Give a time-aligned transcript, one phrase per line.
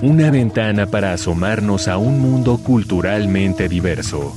[0.00, 4.32] una ventana para asomarnos a un mundo culturalmente diverso.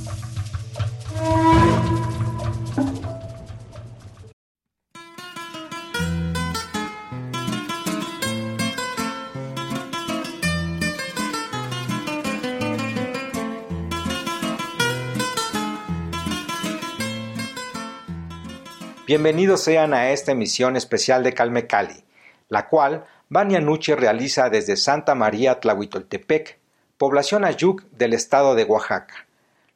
[19.05, 22.03] Bienvenidos sean a esta emisión especial de Calme Cali,
[22.49, 26.59] la cual Vania Nuche realiza desde Santa María Tlahuitoltepec,
[26.97, 29.25] población Ayuc del estado de Oaxaca,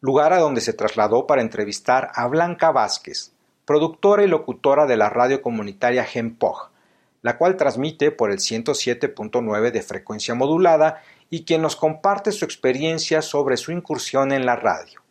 [0.02, 3.32] lugar a donde se trasladó para entrevistar a Blanca Vázquez,
[3.64, 6.70] productora y locutora de la radio comunitaria Genpoj,
[7.22, 13.22] la cual transmite por el 107.9 de frecuencia modulada y quien nos comparte su experiencia
[13.22, 15.02] sobre su incursión en la radio,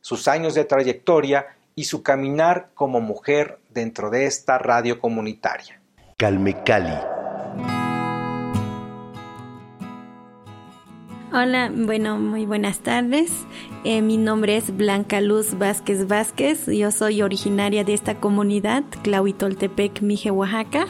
[0.00, 5.82] sus años de trayectoria y su caminar como mujer dentro de esta radio comunitaria.
[6.16, 7.19] Calme Cali.
[11.32, 13.30] Hola, bueno, muy buenas tardes.
[13.84, 16.66] Eh, mi nombre es Blanca Luz Vázquez Vázquez.
[16.66, 20.86] Yo soy originaria de esta comunidad, Clauitoltepec, Mije, Oaxaca.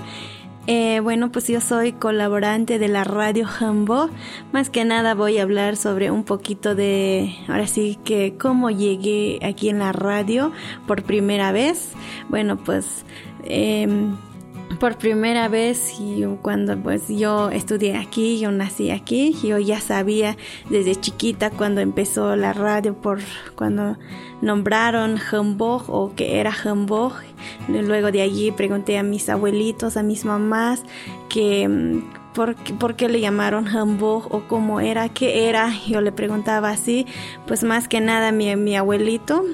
[0.66, 4.08] Eh, bueno, pues yo soy colaborante de la radio Jambo.
[4.50, 9.40] Más que nada voy a hablar sobre un poquito de, ahora sí que cómo llegué
[9.42, 10.52] aquí en la radio
[10.86, 11.92] por primera vez.
[12.30, 13.04] Bueno, pues
[13.44, 14.16] em,
[14.80, 16.00] por primera vez
[16.40, 20.38] cuando pues yo estudié aquí, yo nací aquí, yo ya sabía
[20.70, 23.20] desde chiquita cuando empezó la radio por
[23.54, 23.98] cuando
[24.40, 27.14] nombraron Hamburg o que era Hamburg.
[27.68, 30.82] Luego de allí pregunté a mis abuelitos, a mis mamás
[31.28, 35.70] que mm, por, por, qué le llamaron Hamburg o cómo era, qué era.
[35.86, 37.06] Yo le preguntaba así,
[37.46, 39.44] pues más que nada mi, mi abuelito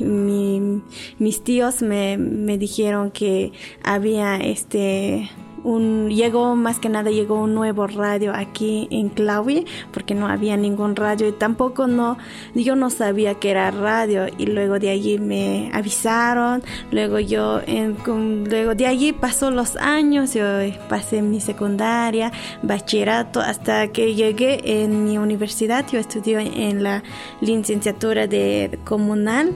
[0.00, 0.82] mi,
[1.18, 3.52] mis tíos me, me dijeron que
[3.82, 5.30] había este
[5.64, 10.56] un, llegó más que nada llegó un nuevo radio aquí en Claudia porque no había
[10.56, 12.16] ningún radio y tampoco no
[12.54, 14.26] yo no sabía que era radio.
[14.38, 17.96] Y luego de allí me avisaron luego yo en,
[18.48, 20.44] luego de allí pasó los años yo
[20.88, 22.30] pasé mi secundaria
[22.62, 25.84] bachillerato hasta que llegué en mi universidad.
[25.90, 27.02] Yo estudié en la
[27.40, 29.52] licenciatura de comunal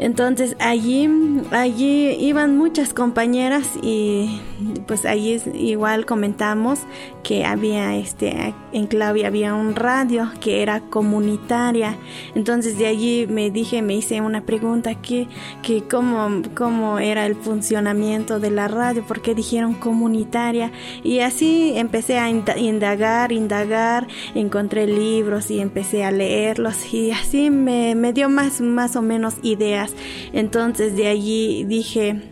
[0.00, 1.06] entonces allí,
[1.50, 4.40] allí iban muchas compañeras y
[4.86, 6.80] pues allí igual comentamos
[7.22, 11.96] que había este en Claudia había un radio que era comunitaria.
[12.34, 15.28] Entonces de allí me dije, me hice una pregunta que,
[15.62, 20.72] que cómo, cómo era el funcionamiento de la radio, por qué dijeron comunitaria.
[21.04, 27.94] Y así empecé a indagar, indagar, encontré libros y empecé a leerlos y así me,
[27.94, 29.89] me dio más, más o menos ideas
[30.32, 32.22] entonces de allí dije,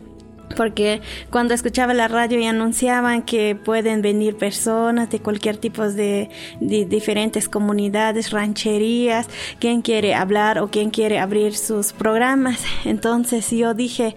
[0.57, 6.31] porque cuando escuchaba la radio y anunciaban que pueden venir personas de cualquier tipo de,
[6.61, 12.63] de, diferentes comunidades, rancherías, quien quiere hablar o quien quiere abrir sus programas.
[12.85, 14.17] Entonces yo dije,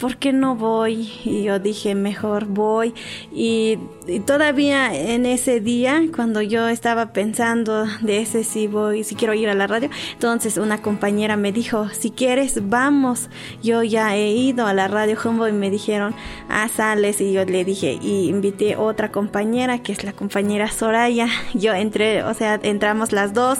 [0.00, 1.12] ¿por qué no voy?
[1.24, 2.94] Y yo dije, mejor voy.
[3.32, 3.78] Y,
[4.26, 9.48] todavía en ese día, cuando yo estaba pensando de ese si voy, si quiero ir
[9.48, 13.28] a la radio, entonces una compañera me dijo, si quieres, vamos.
[13.62, 16.14] Yo ya he ido a la radio Humbo y me dijeron,
[16.48, 17.20] ah, sales.
[17.20, 21.28] Y yo le dije, y invité otra compañera, que es la compañera Soraya.
[21.54, 23.58] Yo entré, o sea, entramos las dos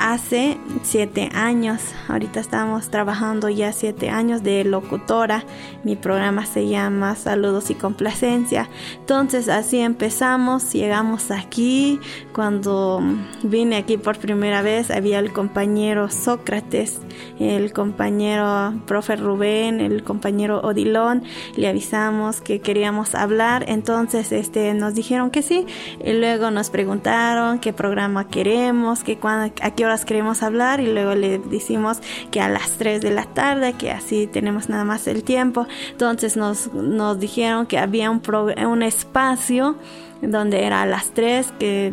[0.00, 1.80] hace siete años.
[2.08, 5.44] Ahorita estamos trabajando ya siete años de locutora.
[5.84, 8.70] Mi programa se llama Saludos y Complacencia.
[8.98, 12.00] Entonces así empezamos, llegamos aquí.
[12.32, 13.02] Cuando
[13.42, 16.98] vine aquí por primera vez había el compañero Sócrates,
[17.38, 21.24] el compañero profe Rubén, el compañero Odilón.
[21.56, 23.66] Le avisamos que queríamos hablar.
[23.68, 25.66] Entonces este, nos dijeron que sí.
[26.02, 31.14] Y luego nos preguntaron qué programa queremos, que cuando, a qué queremos hablar y luego
[31.14, 31.98] le decimos
[32.30, 35.66] que a las 3 de la tarde, que así tenemos nada más el tiempo.
[35.90, 38.22] Entonces nos, nos dijeron que había un,
[38.66, 39.76] un espacio
[40.22, 41.86] donde era a las 3, que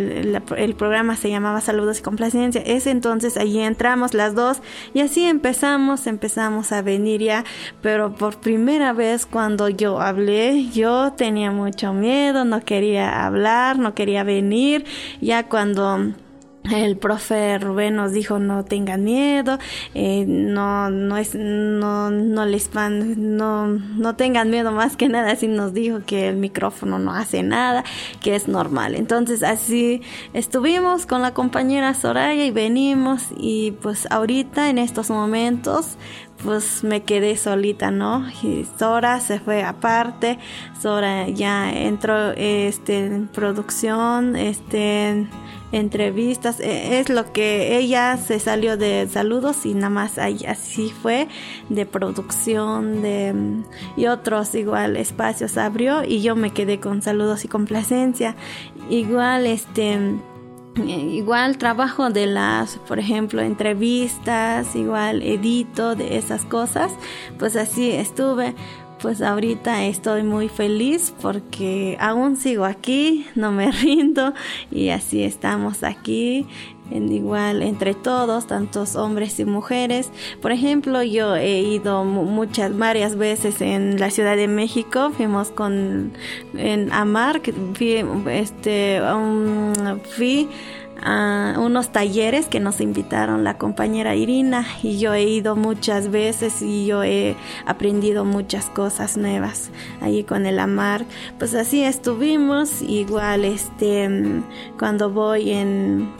[0.58, 2.62] el, programa se llamaba Saludos y Complacencia.
[2.66, 4.62] Ese entonces allí entramos las dos
[4.94, 7.46] y así empezamos, empezamos a venir ya,
[7.82, 13.94] pero por primera vez cuando yo hablé, yo tenía mucho miedo, no quería hablar, no
[13.94, 14.86] quería venir,
[15.22, 16.14] ya cuando
[16.76, 19.60] el profe Rubén nos dijo no tengan miedo,
[19.94, 25.48] eh, no, no es, no, no les no, no tengan miedo más que nada, así
[25.48, 27.84] nos dijo que el micrófono no hace nada,
[28.22, 28.96] que es normal.
[28.96, 30.02] Entonces así
[30.34, 35.98] estuvimos con la compañera Soraya y venimos y pues ahorita en estos momentos
[36.44, 38.28] pues me quedé solita, ¿no?
[38.44, 40.38] Y Sora se fue aparte,
[40.80, 45.28] Sora ya entró este, en producción, este
[45.72, 51.28] entrevistas, e, es lo que ella se salió de saludos y nada más así fue
[51.70, 53.34] de producción de
[53.96, 58.36] y otros igual espacios abrió y yo me quedé con saludos y complacencia.
[58.90, 60.00] Igual este
[60.86, 66.92] igual trabajo de las por ejemplo entrevistas igual edito de esas cosas
[67.40, 68.54] pues así estuve
[69.02, 74.34] pues ahorita estoy muy feliz porque aún sigo aquí, no me rindo
[74.72, 76.48] y así estamos aquí
[76.92, 80.12] igual entre todos, tantos hombres y mujeres.
[80.42, 86.14] Por ejemplo, yo he ido muchas, varias veces en la Ciudad de México, fuimos con
[86.56, 87.42] en Amar,
[87.74, 89.02] fui, este,
[90.16, 90.48] fui
[91.04, 96.62] a unos talleres que nos invitaron la compañera Irina y yo he ido muchas veces
[96.62, 97.36] y yo he
[97.66, 99.72] aprendido muchas cosas nuevas
[100.02, 101.06] allí con el Amar.
[101.40, 104.10] Pues así estuvimos, igual este
[104.78, 106.12] cuando voy en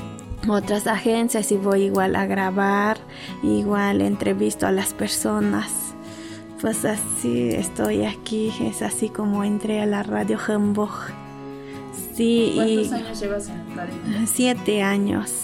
[0.48, 2.98] otras agencias y voy igual a grabar,
[3.44, 5.72] igual entrevisto a las personas.
[6.62, 11.17] Pues así estoy aquí, es así como entré a la radio Hamburg.
[12.18, 14.28] Sí, ¿Cuántos años llevas en?
[14.28, 15.44] Siete años.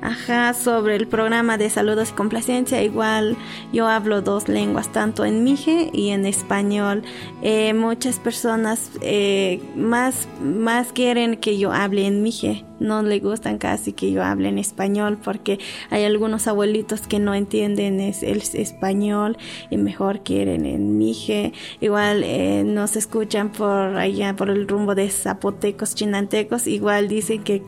[0.00, 3.36] Ajá, sobre el programa de saludos y complacencia, igual
[3.72, 7.02] yo hablo dos lenguas, tanto en mije y en español.
[7.42, 13.58] Eh, muchas personas eh, más, más quieren que yo hable en mije no le gustan
[13.58, 15.58] casi que yo hable en español porque
[15.90, 19.36] hay algunos abuelitos que no entienden el español
[19.70, 21.52] y mejor quieren en mije.
[21.80, 27.62] Igual eh, nos escuchan por allá, por el rumbo de zapotecos, chinantecos, igual dicen que,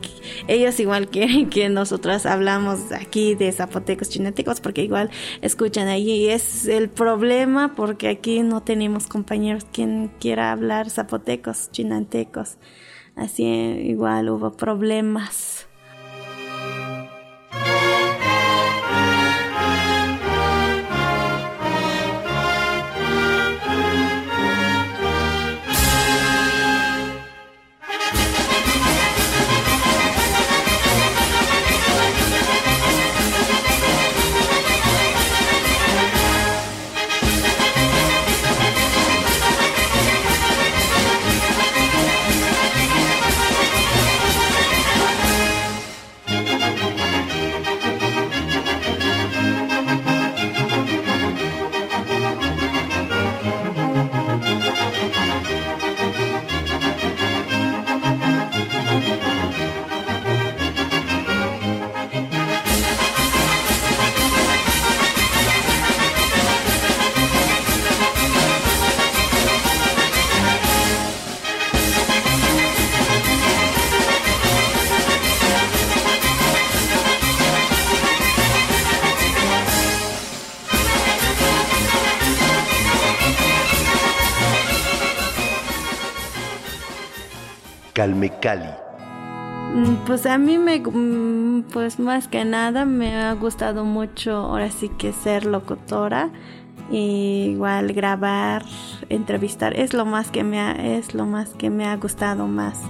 [0.47, 5.09] ellos igual quieren que nosotras hablamos aquí de zapotecos, chinantecos porque igual
[5.41, 11.69] escuchan allí y es el problema porque aquí no tenemos compañeros quien quiera hablar zapotecos,
[11.71, 12.57] chinantecos.
[13.17, 15.66] Así igual hubo problemas
[88.41, 88.69] Cali?
[89.73, 94.71] Mm, pues a mí me, mm, pues más que nada me ha gustado mucho ahora
[94.71, 96.29] sí que ser locutora,
[96.89, 98.63] igual grabar,
[99.09, 102.81] entrevistar, es lo más que me es lo más que me ha gustado más.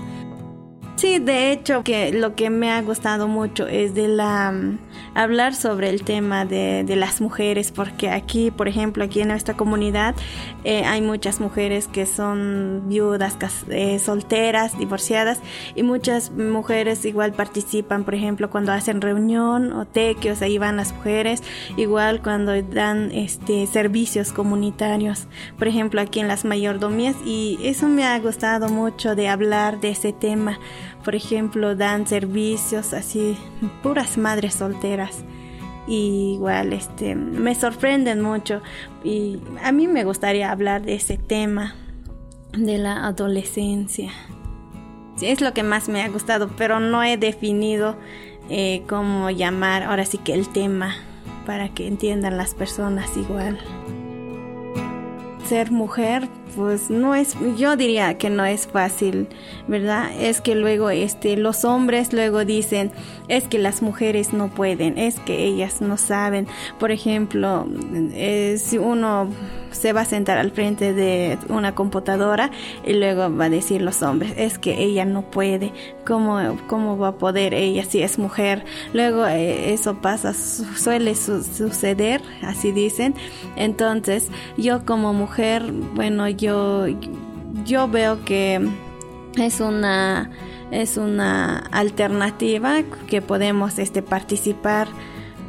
[0.97, 4.79] Sí, de hecho, que lo que me ha gustado mucho es de la mm,
[5.13, 9.55] hablar sobre el tema de, de las mujeres, porque aquí, por ejemplo, aquí en nuestra
[9.55, 10.15] comunidad
[10.63, 13.37] eh, hay muchas mujeres que son viudas,
[13.69, 15.39] eh, solteras, divorciadas,
[15.75, 20.93] y muchas mujeres igual participan, por ejemplo, cuando hacen reunión o tequios, ahí van las
[20.93, 21.43] mujeres,
[21.77, 25.27] igual cuando dan este servicios comunitarios,
[25.59, 29.91] por ejemplo, aquí en las mayordomías, y eso me ha gustado mucho de hablar de
[29.91, 30.57] ese tema
[31.07, 33.37] por ejemplo, dan servicios así,
[33.81, 35.23] puras madres solteras.
[35.87, 38.61] Y igual, este, me sorprenden mucho.
[39.05, 41.75] Y a mí me gustaría hablar de ese tema,
[42.51, 44.11] de la adolescencia.
[45.21, 47.95] es lo que más me ha gustado, pero no he definido
[48.49, 50.93] eh, cómo llamar ahora sí que el tema
[51.45, 53.57] para que entiendan las personas igual.
[55.45, 59.27] Ser mujer pues no es, yo diría que no es fácil,
[59.67, 60.09] ¿verdad?
[60.19, 62.91] Es que luego este, los hombres luego dicen,
[63.27, 66.47] es que las mujeres no pueden, es que ellas no saben.
[66.79, 67.67] Por ejemplo,
[68.13, 69.29] eh, si uno
[69.71, 72.49] se va a sentar al frente de una computadora
[72.85, 75.71] y luego va a decir los hombres, es que ella no puede,
[76.05, 78.65] ¿cómo, cómo va a poder ella si es mujer?
[78.93, 83.13] Luego eh, eso pasa, suele suceder, así dicen.
[83.55, 86.46] Entonces, yo como mujer, bueno, yo,
[87.65, 88.67] yo veo que
[89.37, 90.31] es una
[90.71, 94.87] es una alternativa que podemos este participar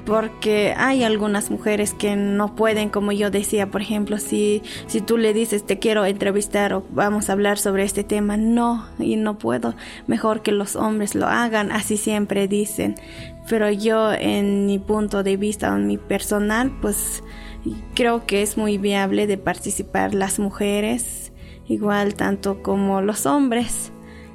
[0.09, 5.19] porque hay algunas mujeres que no pueden, como yo decía, por ejemplo, si, si tú
[5.19, 9.37] le dices te quiero entrevistar o vamos a hablar sobre este tema, no, y no
[9.37, 9.75] puedo,
[10.07, 12.95] mejor que los hombres lo hagan, así siempre dicen.
[13.51, 17.23] Pero yo en mi punto de vista, en mi personal, pues
[17.95, 21.33] creo que es muy viable de participar las mujeres,
[21.67, 23.93] igual tanto como los hombres.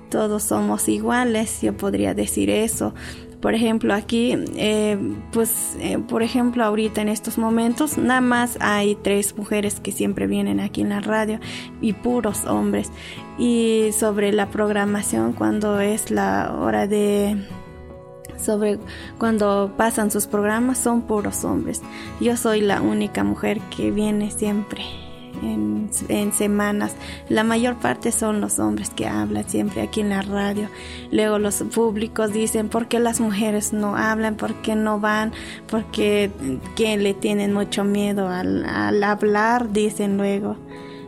[0.10, 2.94] Todos somos iguales, yo podría decir eso.
[3.44, 4.98] Por ejemplo, aquí, eh,
[5.34, 10.28] pues, eh, por ejemplo, ahorita en estos momentos, nada más hay tres mujeres que siempre
[10.28, 11.42] vienen aquí en la radio
[11.82, 12.90] y puros hombres.
[13.38, 17.36] Y sobre la programación, cuando es la hora de
[18.44, 18.80] sobre
[19.18, 21.82] cuando pasan sus programas son puros hombres.
[22.20, 24.84] Yo soy la única mujer que viene siempre
[25.42, 26.96] en, semanas.
[27.30, 30.70] La mayor parte son los hombres que hablan siempre aquí en la radio.
[31.12, 34.36] Luego los públicos dicen, ¿por qué las mujeres no hablan?
[34.36, 35.32] ¿Por qué no van?
[35.68, 36.32] Porque
[36.76, 40.58] que le tienen mucho miedo al, al hablar, dicen luego.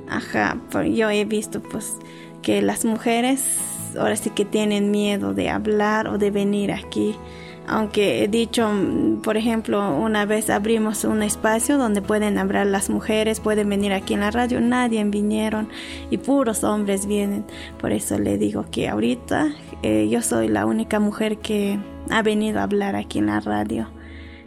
[0.09, 0.57] Ajá,
[0.91, 1.93] yo he visto pues
[2.41, 3.41] que las mujeres
[3.97, 7.15] ahora sí que tienen miedo de hablar o de venir aquí
[7.67, 8.69] aunque he dicho,
[9.23, 14.13] por ejemplo, una vez abrimos un espacio donde pueden hablar las mujeres, pueden venir aquí
[14.13, 15.69] en la radio, nadie vinieron
[16.11, 17.45] y puros hombres vienen.
[17.79, 19.49] Por eso le digo que ahorita
[19.81, 21.79] eh, yo soy la única mujer que
[22.11, 23.94] ha venido a hablar aquí en la radio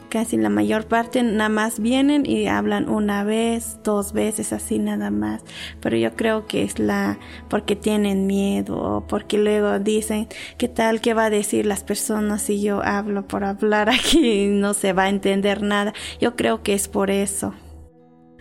[0.08, 5.10] casi la mayor parte nada más vienen y hablan una vez, dos veces, así nada
[5.10, 5.42] más.
[5.80, 11.00] Pero yo creo que es la porque tienen miedo o porque luego dicen, ¿qué tal?
[11.00, 14.46] ¿Qué va a decir las personas si yo hablo por hablar aquí?
[14.48, 15.92] No se va a entender nada.
[16.20, 17.54] Yo creo que es por eso.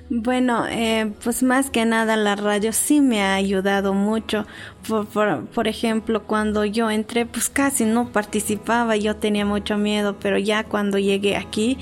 [0.09, 4.45] Bueno, eh, pues más que nada la radio sí me ha ayudado mucho.
[4.87, 10.63] Por, ejemplo, cuando yo entré, pues casi no participaba, yo tenía mucho miedo, pero ya
[10.63, 11.77] cuando llegué aquí,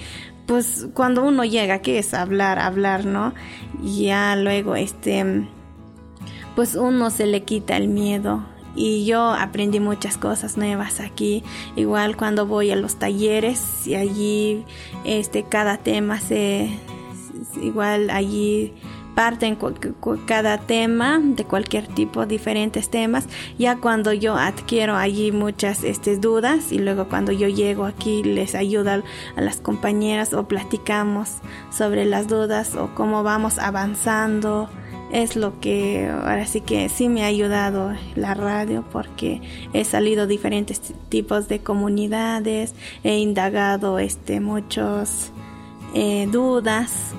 [0.48, 3.34] pues cuando uno llega aquí es hablar, hablar, ¿no?
[3.84, 5.48] ya luego, este,
[6.56, 8.44] pues uno se le quita el miedo.
[8.78, 11.44] Y yo aprendí muchas cosas nuevas aquí.
[11.78, 14.66] Igual cuando voy a los talleres y allí,
[15.06, 16.78] este, cada tema se
[17.62, 18.74] igual allí
[19.16, 19.58] parten
[20.26, 23.28] cada tema de cualquier tipo, diferentes temas.
[23.58, 28.54] Ya cuando yo adquiero allí muchas este, dudas y luego cuando yo llego aquí les
[28.54, 28.92] ayudo
[29.36, 31.38] a las compañeras o platicamos
[31.72, 34.70] sobre las dudas o cómo vamos avanzando.
[35.12, 39.40] Es lo que ahora sí que sí me ha ayudado la radio porque
[39.72, 42.74] he salido diferentes tipos de comunidades,
[43.04, 45.32] he indagado este, muchos
[45.94, 47.14] eh, dudas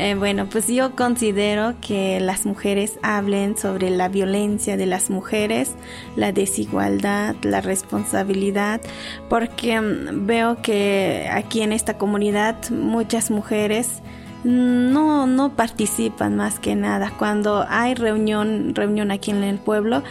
[0.00, 5.72] eh, bueno, pues yo considero que las mujeres hablen sobre la violencia de las mujeres,
[6.14, 8.80] la desigualdad, la responsabilidad,
[9.28, 14.00] porque mm, veo que aquí en esta comunidad muchas mujeres
[14.44, 17.12] no, no participan más que nada.
[17.18, 20.04] Cuando hay reunión, reunión aquí en el pueblo,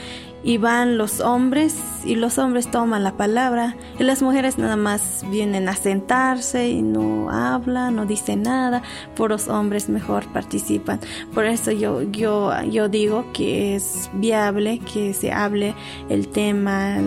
[0.43, 1.75] y van los hombres
[2.05, 6.81] y los hombres toman la palabra y las mujeres nada más vienen a sentarse y
[6.81, 8.81] no hablan, no dicen nada,
[9.15, 10.99] por los hombres mejor participan.
[11.33, 15.75] Por eso yo, yo, yo digo que es viable que se hable
[16.09, 16.97] el tema,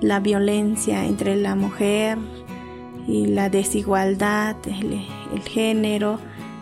[0.00, 2.18] la violencia entre la mujer
[3.06, 6.18] y la desigualdad, el, el género.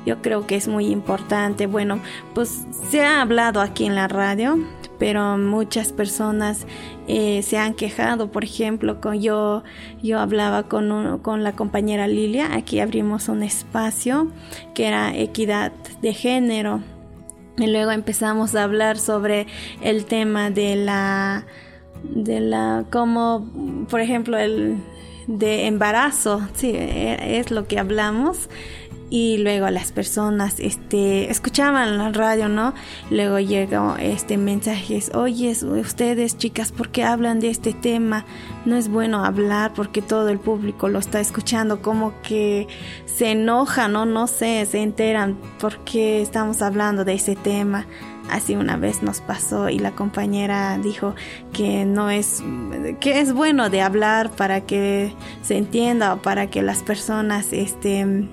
[0.07, 1.67] Yo creo que es muy importante.
[1.67, 2.01] Bueno,
[2.35, 4.59] pues se ha hablado aquí en la radio
[5.01, 6.67] pero muchas personas
[7.09, 8.31] eh, se han quejado.
[8.31, 9.65] Por ejemplo, con yo,
[10.03, 14.31] yo hablaba con, con la compañera Lilia, aquí abrimos un espacio
[14.75, 16.83] que era equidad de género.
[17.57, 19.47] Y luego empezamos a hablar sobre
[19.83, 21.47] el tema de la,
[22.03, 23.49] de la, como,
[23.89, 24.77] por ejemplo, el
[25.29, 28.51] de embarazo, sí, e, es lo que hablamos
[29.11, 32.73] y luego las personas este escuchaban la radio no
[33.11, 38.25] luego llegó este mensajes oye ustedes chicas por qué hablan de este tema
[38.65, 42.69] no es bueno hablar porque todo el público lo está escuchando como que
[43.05, 47.87] se enojan no no sé se enteran porque estamos hablando de ese tema
[48.31, 51.17] así una vez nos pasó y la compañera dijo
[51.53, 52.45] que no es
[53.01, 55.13] que es bueno de hablar para que
[55.43, 58.29] se entienda o para que las personas este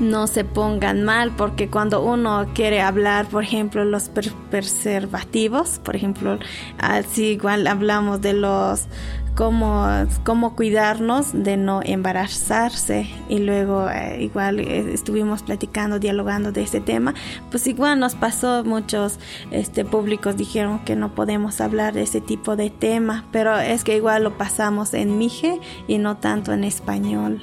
[0.00, 4.10] no se pongan mal, porque cuando uno quiere hablar, por ejemplo, los
[4.50, 6.38] preservativos, por ejemplo,
[6.78, 8.88] así igual hablamos de los
[9.34, 9.86] cómo,
[10.24, 16.80] cómo cuidarnos de no embarazarse y luego eh, igual eh, estuvimos platicando, dialogando de ese
[16.80, 17.14] tema,
[17.50, 19.18] pues igual nos pasó muchos
[19.50, 23.96] este públicos dijeron que no podemos hablar de ese tipo de tema, pero es que
[23.96, 27.42] igual lo pasamos en mije y no tanto en español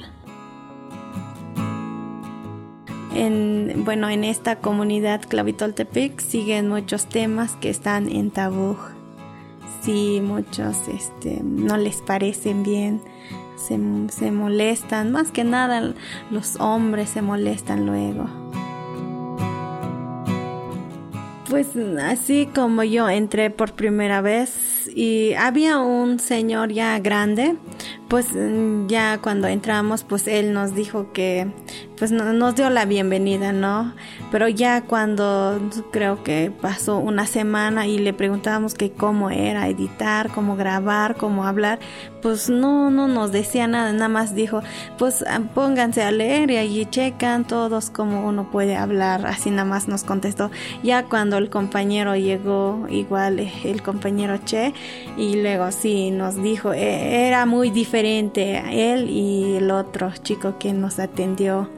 [3.14, 8.76] en, bueno, en esta comunidad Clavitoltepec siguen muchos temas que están en tabú.
[9.82, 13.00] Sí, muchos este, no les parecen bien,
[13.56, 13.78] se,
[14.12, 15.94] se molestan, más que nada
[16.30, 18.26] los hombres se molestan luego.
[21.48, 21.66] Pues
[22.00, 27.56] así como yo entré por primera vez y había un señor ya grande,
[28.06, 28.28] pues
[28.86, 31.48] ya cuando entramos pues él nos dijo que
[32.00, 33.92] pues nos dio la bienvenida, ¿no?
[34.32, 35.60] Pero ya cuando
[35.92, 41.44] creo que pasó una semana y le preguntábamos que cómo era editar, cómo grabar, cómo
[41.44, 41.78] hablar,
[42.22, 44.62] pues no, no nos decía nada, nada más dijo,
[44.96, 49.66] pues ah, pónganse a leer y allí checan todos cómo uno puede hablar, así nada
[49.66, 50.50] más nos contestó.
[50.82, 54.72] Ya cuando el compañero llegó, igual eh, el compañero Che,
[55.18, 60.72] y luego sí nos dijo, e, era muy diferente él y el otro chico que
[60.72, 61.68] nos atendió.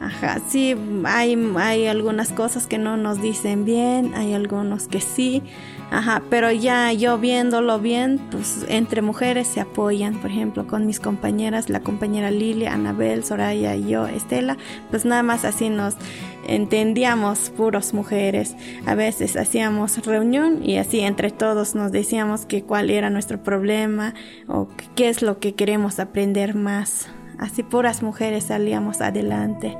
[0.00, 5.42] Ajá, sí, hay, hay algunas cosas que no nos dicen bien, hay algunos que sí,
[5.90, 11.00] ajá, pero ya yo viéndolo bien, pues entre mujeres se apoyan, por ejemplo, con mis
[11.00, 14.56] compañeras, la compañera Lilia, Anabel, Soraya y yo, Estela,
[14.90, 15.96] pues nada más así nos
[16.46, 18.56] entendíamos puros mujeres.
[18.86, 24.14] A veces hacíamos reunión y así entre todos nos decíamos que cuál era nuestro problema
[24.46, 27.08] o qué es lo que queremos aprender más.
[27.38, 29.76] Así puras mujeres salíamos adelante.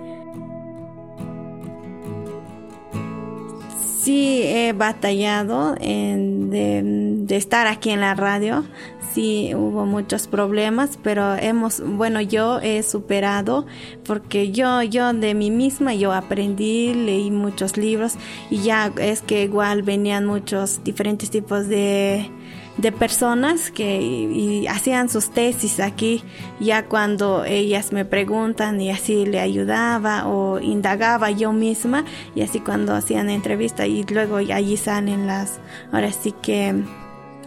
[4.09, 8.65] Sí he batallado en, de, estar aquí en la radio.
[9.13, 13.67] Sí hubo muchos problemas, pero hemos, bueno, yo he superado
[14.07, 18.15] porque yo, yo de mí misma, yo aprendí, leí muchos libros
[18.49, 22.31] y ya es que igual venían muchos diferentes tipos de
[22.79, 26.23] de personas que hacían sus tesis aquí,
[26.61, 32.61] ya cuando ellas me preguntan y así le ayudaba o indagaba yo misma y así
[32.61, 35.59] cuando hacían entrevista y luego allí salen las,
[35.93, 36.75] ahora sí que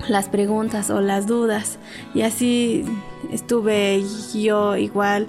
[0.08, 1.80] las preguntas o las dudas.
[2.14, 2.84] Y así
[3.32, 5.28] estuve yo igual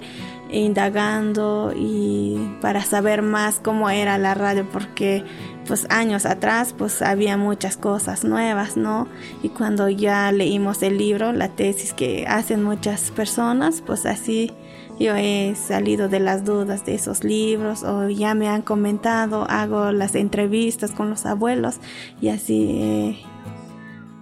[0.51, 5.23] indagando y para saber más cómo era la radio porque
[5.67, 9.07] pues años atrás pues había muchas cosas nuevas, ¿no?
[9.41, 14.51] Y cuando ya leímos el libro, la tesis que hacen muchas personas, pues así
[14.99, 19.91] yo he salido de las dudas de esos libros o ya me han comentado, hago
[19.91, 21.77] las entrevistas con los abuelos
[22.21, 23.23] y así he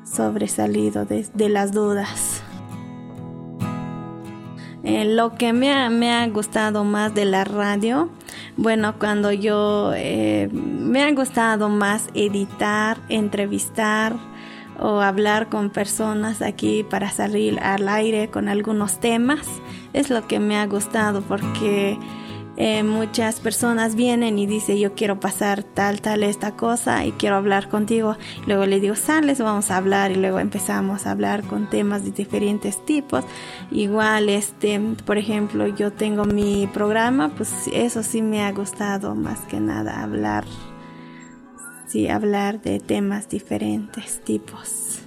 [0.06, 2.42] sobresalido de, de las dudas.
[4.84, 8.10] Eh, lo que me ha, me ha gustado más de la radio
[8.62, 14.16] bueno, cuando yo eh, me ha gustado más editar, entrevistar
[14.80, 19.48] o hablar con personas aquí para salir al aire con algunos temas,
[19.94, 21.98] es lo que me ha gustado porque
[22.64, 27.36] eh, muchas personas vienen y dicen yo quiero pasar tal, tal, esta cosa y quiero
[27.38, 28.18] hablar contigo.
[28.46, 32.12] Luego le digo, sales, vamos a hablar y luego empezamos a hablar con temas de
[32.12, 33.26] diferentes tipos.
[33.72, 39.40] Igual, este, por ejemplo, yo tengo mi programa, pues eso sí me ha gustado más
[39.48, 40.46] que nada hablar,
[41.88, 45.00] sí, hablar de temas diferentes tipos.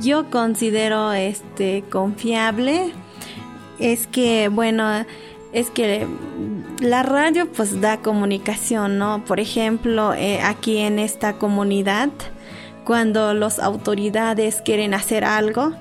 [0.00, 2.94] Yo considero este confiable
[3.78, 5.04] es que, bueno,
[5.52, 6.06] es que
[6.80, 9.24] la radio pues da comunicación, ¿no?
[9.24, 12.10] Por ejemplo, eh, aquí en esta comunidad,
[12.84, 15.72] cuando las autoridades quieren hacer algo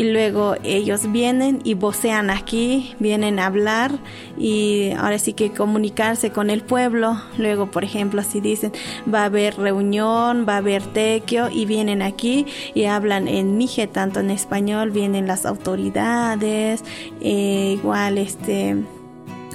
[0.00, 3.92] y luego ellos vienen y vocean aquí, vienen a hablar
[4.38, 7.20] y ahora sí que comunicarse con el pueblo.
[7.36, 8.72] Luego, por ejemplo, si dicen
[9.12, 13.88] va a haber reunión, va a haber tequio y vienen aquí y hablan en mije,
[13.88, 16.82] tanto en español, vienen las autoridades,
[17.20, 18.76] eh, igual este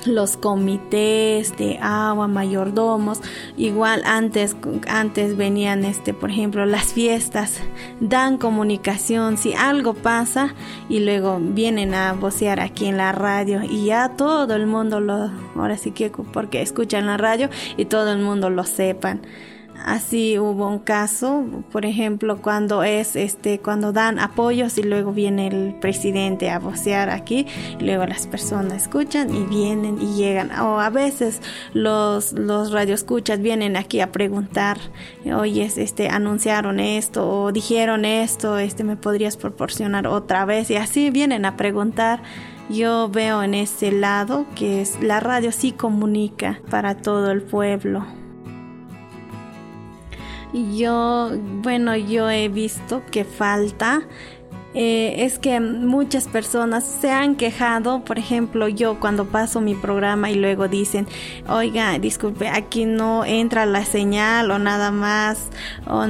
[0.07, 3.21] los comités de agua, mayordomos,
[3.57, 4.55] igual antes,
[4.87, 7.59] antes venían, este, por ejemplo, las fiestas,
[7.99, 10.53] dan comunicación, si algo pasa
[10.89, 15.31] y luego vienen a vocear aquí en la radio y ya todo el mundo lo,
[15.55, 19.21] ahora sí que porque escuchan la radio y todo el mundo lo sepan.
[19.83, 25.47] Así hubo un caso, por ejemplo, cuando es este cuando dan apoyos y luego viene
[25.47, 27.45] el presidente a vocear aquí,
[27.79, 30.51] y luego las personas escuchan y vienen y llegan.
[30.59, 31.41] O a veces
[31.73, 34.77] los los radioescuchas vienen aquí a preguntar,
[35.25, 41.11] "Oye, este anunciaron esto o dijeron esto, este me podrías proporcionar otra vez" y así
[41.11, 42.23] vienen a preguntar.
[42.69, 48.03] Yo veo en ese lado que es, la radio sí comunica para todo el pueblo.
[50.55, 54.07] Yo, bueno, yo he visto que falta
[54.77, 60.29] eh, es que muchas personas se han quejado, por ejemplo, yo cuando paso mi programa
[60.29, 61.07] y luego dicen,
[61.47, 65.49] oiga, disculpe, aquí no entra la señal o nada más,
[65.87, 66.03] o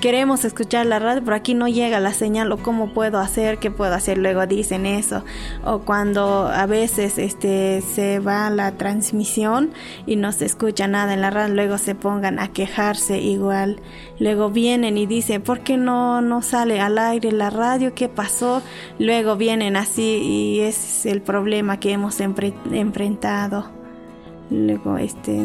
[0.00, 3.70] queremos escuchar la radio, pero aquí no llega la señal, o cómo puedo hacer, qué
[3.70, 5.24] puedo hacer, luego dicen eso,
[5.64, 9.70] o cuando a veces este se va la transmisión
[10.06, 13.80] y no se escucha nada en la radio, luego se pongan a quejarse igual,
[14.18, 17.91] luego vienen y dicen, ¿por qué no, no sale al aire la radio?
[17.94, 18.62] Qué pasó,
[18.98, 23.70] luego vienen así y es el problema que hemos enfrentado.
[24.50, 25.40] Luego este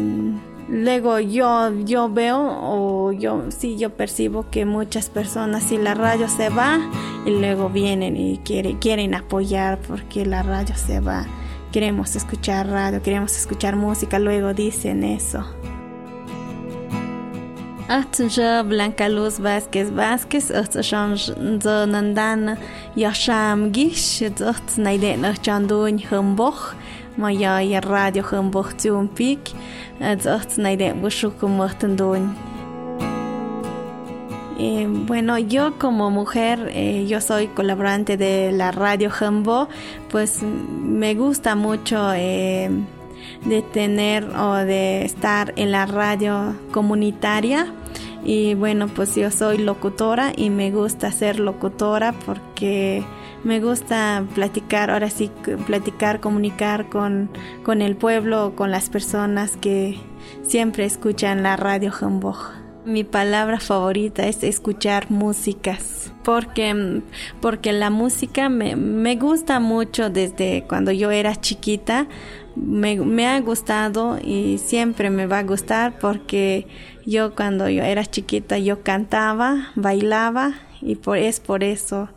[0.68, 6.28] luego yo yo veo o yo sí yo percibo que muchas personas si la radio
[6.28, 6.78] se va
[7.24, 11.26] y luego vienen y quieren quieren apoyar porque la radio se va.
[11.72, 15.44] Queremos escuchar radio, queremos escuchar música, luego dicen eso.
[17.88, 20.52] Ahtja Blanca Luz Vázquez Vázquez
[27.16, 29.40] Maya ya Radio Humboch Tzumpik
[30.00, 32.36] Aht Naiden Bushukumotandun
[34.60, 39.68] eh, bueno, yo como mujer, eh, yo soy colaborante de la radio Humbo,
[40.10, 42.68] pues me gusta mucho eh,
[43.44, 47.72] de tener o de estar en la radio comunitaria
[48.24, 53.04] y bueno, pues yo soy locutora y me gusta ser locutora porque
[53.44, 55.30] me gusta platicar, ahora sí,
[55.66, 57.30] platicar, comunicar con,
[57.62, 59.98] con el pueblo, con las personas que
[60.46, 62.67] siempre escuchan la radio Hamburg.
[62.88, 67.02] Mi palabra favorita es escuchar músicas, porque,
[67.42, 72.06] porque la música me, me gusta mucho desde cuando yo era chiquita,
[72.56, 76.66] me, me, ha gustado y siempre me va a gustar porque
[77.04, 82.08] yo cuando yo era chiquita yo cantaba, bailaba y por, es por eso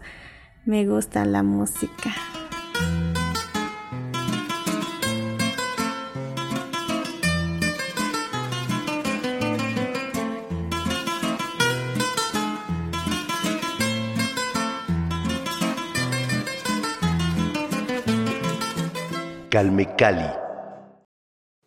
[0.63, 2.15] me gusta la música.
[19.51, 20.31] Calmecali.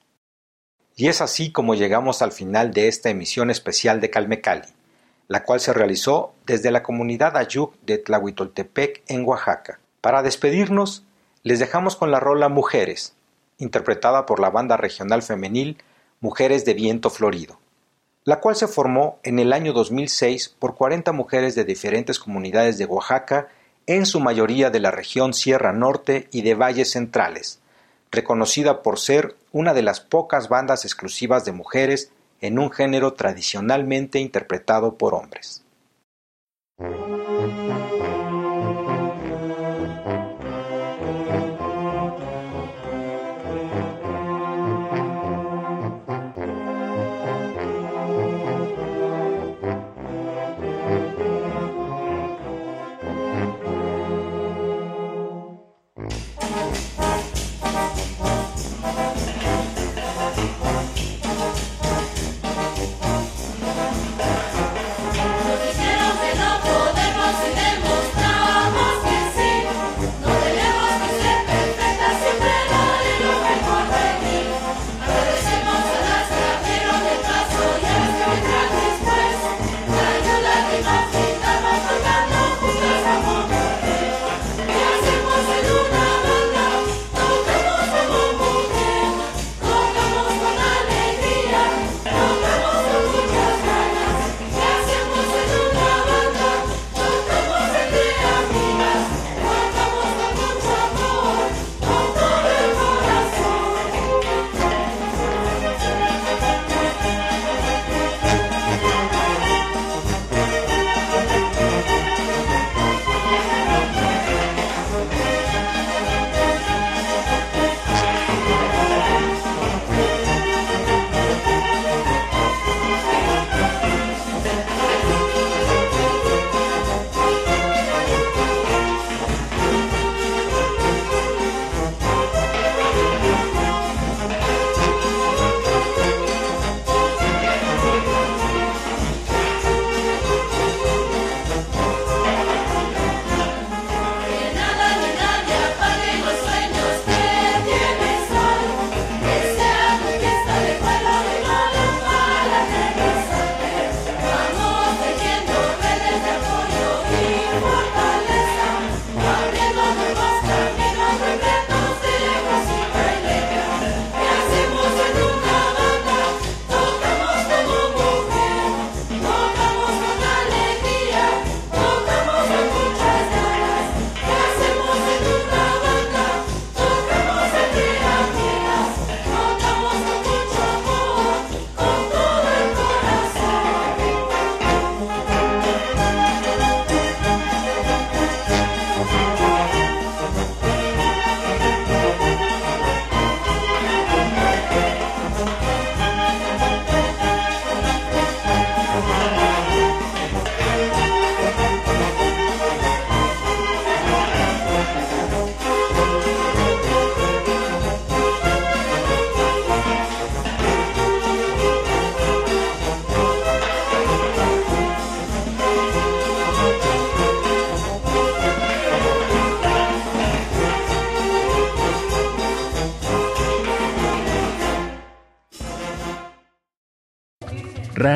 [0.96, 4.70] Y es así como llegamos al final de esta emisión especial de Calmecali,
[5.28, 9.80] la cual se realizó desde la comunidad Ayuk de Tlahuitoltepec en Oaxaca.
[10.00, 11.04] Para despedirnos,
[11.44, 13.14] les dejamos con la rola Mujeres,
[13.58, 15.84] interpretada por la banda regional femenil
[16.22, 17.60] Mujeres de Viento Florido.
[18.28, 22.86] la cual se formó en el año 2006 por 40 mujeres de diferentes comunidades de
[22.86, 23.50] Oaxaca,
[23.88, 27.60] en su mayoría de la región Sierra Norte y de valles centrales,
[28.12, 34.20] reconocida por ser una de las pocas bandas exclusivas de mujeres en un género tradicionalmente
[34.20, 35.64] interpretado por hombres.